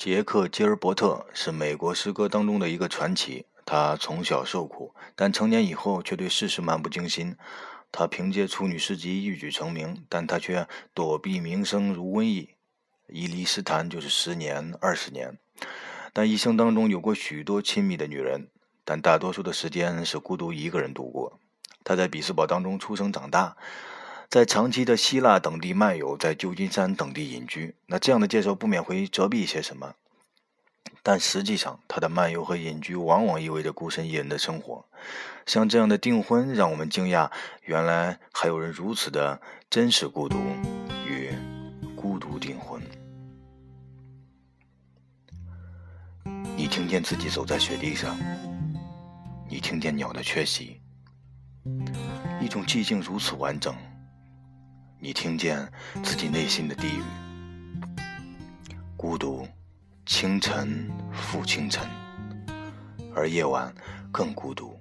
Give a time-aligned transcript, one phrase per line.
[0.00, 3.44] 杰克·吉尔伯特是美国诗歌当中的一个传奇。
[3.66, 7.36] 他从小受苦，但成年以后却对世事漫不经心。
[7.92, 12.48] 他凭借处女诗集一举成名，但他却躲避名声如瘟疫，
[13.08, 15.36] 一离诗坛就是十年、二十年。
[16.14, 18.48] 但一生当中有过许多亲密的女人，
[18.86, 21.38] 但大多数的时间是孤独一个人度过。
[21.84, 23.54] 他在比斯堡当中出生长大。
[24.30, 29.96] 在长期的希腊等地漫游，在旧金山等地隐居，那这样的介绍不免会遮蔽一些什么？
[31.02, 34.86] 但实际上，他的漫游和隐居往往意味着孤身一人的生活。
[35.46, 37.28] 像这样的订婚，让我们惊讶，
[37.62, 40.38] 原来还有人如此的真实孤独
[41.04, 41.30] 与
[41.96, 42.80] 孤独订婚。
[46.56, 48.16] 你听见自己走在雪地上，
[49.48, 50.80] 你听见鸟的缺席，
[52.40, 53.74] 一种寂静如此完整。
[55.02, 55.66] 你听见
[56.02, 57.02] 自己内心的低语，
[58.98, 59.48] 孤独，
[60.04, 61.88] 清晨复清晨，
[63.14, 63.74] 而夜晚
[64.12, 64.78] 更孤独。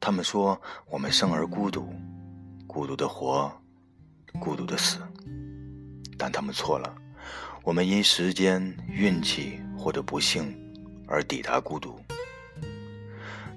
[0.00, 1.94] 他们说我们生而孤独，
[2.66, 3.48] 孤独的活，
[4.40, 4.98] 孤独的死。
[6.18, 6.92] 但他们错了，
[7.62, 10.52] 我们因时间、运气或者不幸
[11.06, 11.96] 而抵达孤独。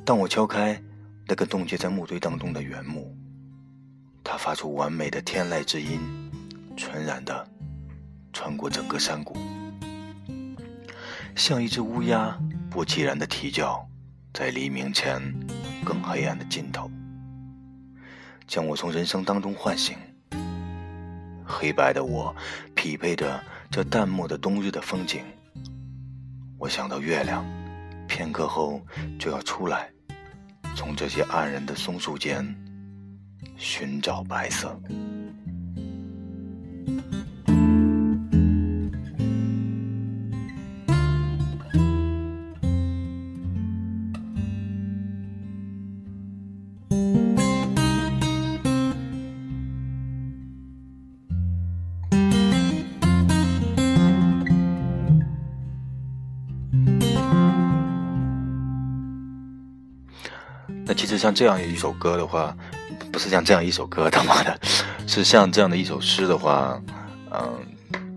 [0.05, 0.79] 当我敲开
[1.25, 3.17] 那个冻结在木堆当中的原木。
[4.23, 5.99] 它发出完美的天籁之音，
[6.77, 7.47] 纯然的
[8.31, 9.35] 穿过整个山谷，
[11.35, 13.85] 像一只乌鸦不其然的啼叫，
[14.33, 15.21] 在黎明前
[15.83, 16.89] 更黑暗的尽头，
[18.47, 19.97] 将我从人生当中唤醒。
[21.45, 22.33] 黑白的我，
[22.73, 25.23] 匹配着这淡漠的冬日的风景。
[26.57, 27.45] 我想到月亮，
[28.07, 28.81] 片刻后
[29.19, 29.91] 就要出来，
[30.75, 32.55] 从这些黯然的松树间。
[33.57, 34.77] 寻找白色。
[60.83, 62.55] 那其实像这样一首歌的话。
[63.11, 64.59] 不是像这样一首歌，他妈的，
[65.05, 66.81] 是像这样的一首诗的话，
[67.31, 67.65] 嗯，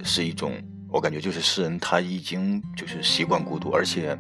[0.05, 0.55] 是一种
[0.89, 4.17] 我感觉就是诗人他已经就是习惯孤独，而且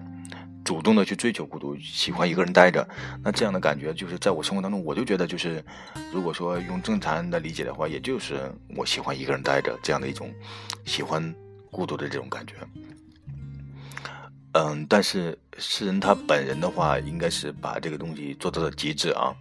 [0.64, 2.86] 主动的去追求孤独，喜欢一个人待着。
[3.22, 5.64] 那这样的感觉就是在我生活当中，我就觉得就是，
[6.12, 10.28] 如果说用正常的理解的话，也就是我喜欢一个人待着这样的一种
[10.84, 11.34] 喜欢
[11.70, 12.54] 孤独的这种感觉。
[14.54, 19.34] 嗯，但是诗人他本人的话，应该是把这个东西做到了极致啊。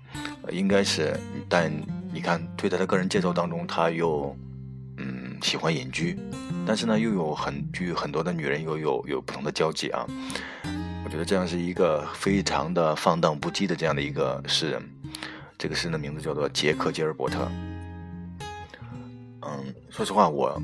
[0.52, 1.18] 应该是，
[1.48, 1.72] 但
[2.12, 4.36] 你看，推在他个人介绍当中，他又，
[4.98, 6.18] 嗯，喜欢隐居，
[6.66, 10.06] 但是呢，又有很与很多的女人又有有不同的交际啊。
[11.06, 14.82] 我觉得这样是一个非常的放荡不羁的这样的一个诗人。
[15.58, 17.50] 这个诗人的名字叫做杰克·吉尔伯特。
[19.42, 20.62] 嗯，说实话，我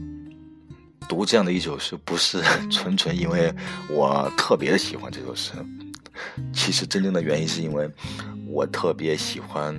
[1.08, 3.54] 读这样的一首诗，不是 纯纯因为
[3.90, 5.54] 我特别的喜欢这首诗，
[6.54, 7.90] 其实真正的原因是因为。
[8.52, 9.76] 我特别喜欢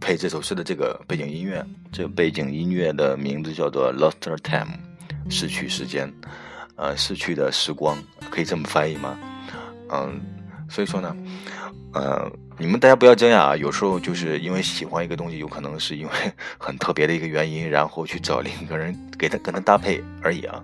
[0.00, 4.66] 配这首诗的这个背景音乐，这个背景音乐的名字叫做《Lost Time》，
[5.30, 6.12] 失去时间，
[6.74, 7.96] 呃，失去的时光，
[8.32, 9.16] 可以这么翻译吗？
[9.90, 10.20] 嗯，
[10.68, 11.16] 所以说呢，
[11.94, 12.28] 呃，
[12.58, 16.12] 你们大家不要惊讶啊，有时候就是因为喜欢一个东西，有可能是因为
[16.58, 20.60] 很特别的一个原因，然后去找另一个人给他跟他搭配而已啊。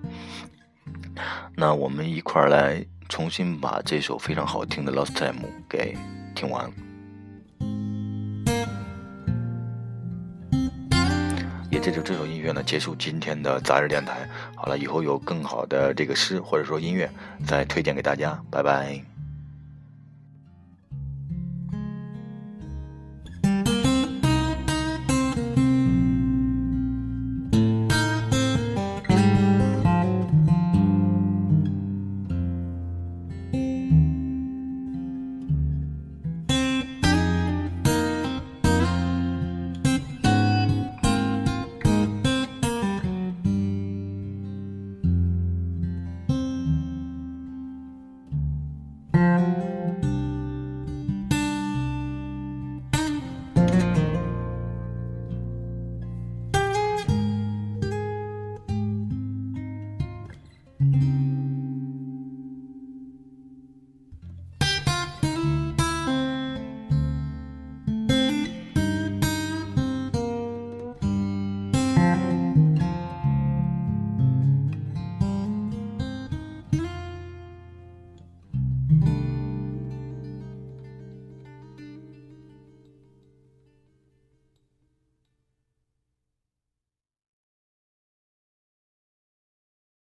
[1.55, 5.97] 那我们一块儿来重新把这首非常好听的《Lost Time》给。
[6.35, 6.71] 听完，
[11.71, 14.29] 也借着这首音乐呢，结束今天的杂日电台。
[14.53, 17.09] 好了，以后有更好的这个诗或者说音乐
[17.43, 19.16] 再推荐给大家，拜拜。